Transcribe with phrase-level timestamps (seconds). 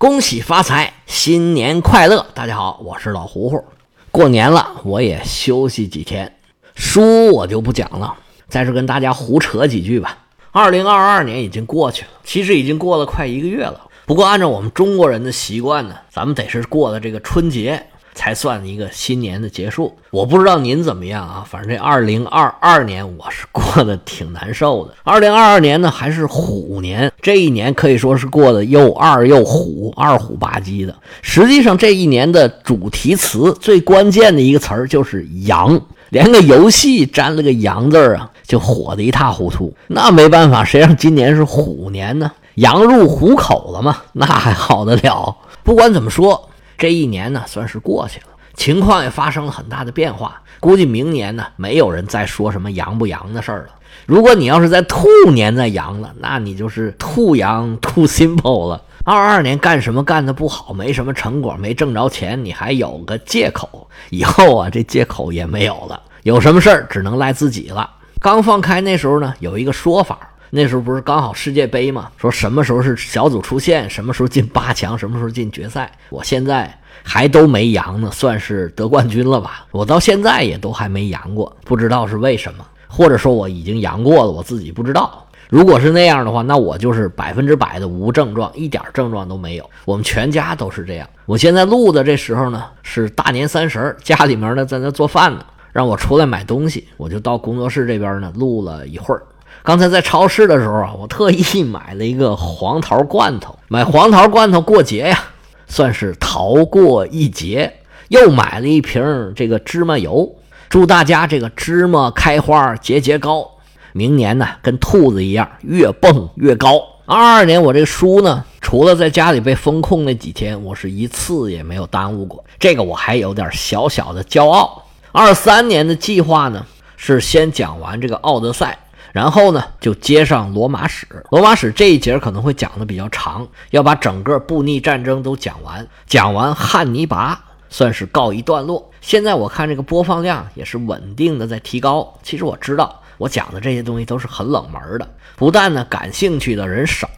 [0.00, 2.24] 恭喜发财，新年快乐！
[2.32, 3.62] 大家好，我是老胡胡。
[4.10, 6.38] 过年了，我也休息几天，
[6.74, 8.14] 书我就不讲了，
[8.48, 10.16] 在这跟大家胡扯几句吧。
[10.52, 13.88] 二零二二年已经过去了，其实已经过了快一个月了。
[14.06, 17.86] 不过按照我们中国人的习惯呢，咱们得是过了这个春节。
[18.14, 19.96] 才算一个新年的结束。
[20.10, 24.94] 我不知道您怎么样啊，反正这二零二二年我是过得挺难受的。
[25.04, 30.94] 二零二二年呢还是虎年，这一年可以说是过得又二又虎，二虎吧唧的。
[31.22, 39.72] 实际上这一年的主题词最关键的一个词儿就是阳，连个游戏沾了个阳字儿啊，就火得一塌糊涂。
[39.86, 42.30] 那没办法，谁让今年是虎年呢？
[42.56, 45.36] 羊入虎口了嘛，那还好得了？
[45.62, 46.49] 不管怎么说。
[46.80, 50.40] 这一年呢，算是过去了，情况也发生了很大的变化。
[50.60, 53.74] 估计明年呢，没有人再说什么阳不阳的事儿了。
[54.06, 58.82] 如果你要是在兔年再阳了，那你就是兔阳兔 simple 了。
[59.04, 63.86] 二二年干什么干的不好，没什么成果，没挣着钱，你还有个借口。
[64.08, 67.90] 以后啊，这借口也没有了，有什么事儿只能赖自己了。
[68.20, 70.18] 刚放开那时候呢，有一个说法。
[70.50, 72.10] 那时候不是刚好世界杯嘛？
[72.18, 75.90] 说什么时候是小组出线，什么时候进八强，什么时候进决赛。
[76.10, 79.64] 我现在还都没阳呢，算是得冠军了吧？
[79.70, 85.26] 我到现在也都还没阳过，不知道是为什么，或者说我已经阳过了，我自己不知道。
[85.48, 89.70] 如果是那样的话，那我就是百分之百的无症状，一点症状都没有。
[89.84, 91.08] 我们全家都是这样。
[91.26, 99.22] 我现在录的这时候呢，是大年三十儿，家里面呢在那做饭呢，让我出来买东西，我就到工作室这边呢录了一会儿。
[99.62, 105.18] 刚才在超市的时候啊，我特意买了一个黄桃罐头，买黄桃罐头过节呀，
[105.66, 107.74] 算是逃过一劫。
[108.08, 110.34] 又买了一瓶这个芝麻油，
[110.68, 113.48] 祝大家这个芝麻开花节节高，
[113.92, 116.82] 明年呢跟兔子一样越蹦越高。
[117.06, 124.82] 二二年我这书呢，除了在家里被封控那几天，我是一次也没有耽误过，这个我还有点小小的骄傲。
[125.12, 126.66] 二三年的计划呢，
[126.96, 128.78] 是先讲完这个奥德赛。
[129.12, 131.04] 然后呢，就接上罗马史。
[131.30, 135.84] 罗马史这一节可能会讲的比较长，要把整个布匿战争都讲完。
[136.06, 138.88] 讲完汉尼拔，算是告一段落。
[139.00, 142.14] 现在我看这个播放量也是稳定的在提高。
[142.22, 147.08] 其实我知道，我讲的这些东西都是很冷门的，不但呢感兴趣的人少，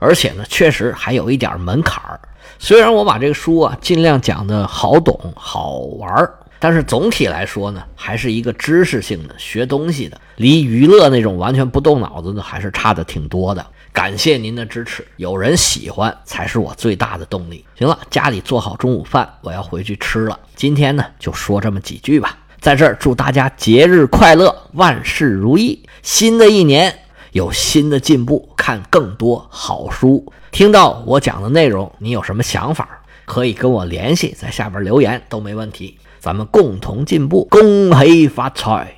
[0.00, 2.18] 而且呢确实还有一点门槛儿。
[2.58, 6.34] 虽然我把这个书啊尽量讲的好懂好玩儿。
[6.58, 13.64] 但是总体来说呢，还是一个知识性的学东西的，离娱乐那种完全不动脑子的还是差的挺多的。
[13.92, 17.64] 感谢您的支持，有人喜欢才是我最大的动力。
[17.78, 20.38] 行了，家里做好中午饭，我要回去吃了。
[20.54, 22.36] 今天呢，就说这么几句吧。
[22.60, 25.82] 在这儿祝大家节日快乐，万事如意。
[26.02, 26.94] 新的一年
[27.32, 30.32] 有新的进步，看更多好书。
[30.50, 35.98] 听到我讲的内容，你有什么想法，可以跟我联系，在下边留言都没问题。
[36.18, 38.96] 咱们共同进步，恭喜发财！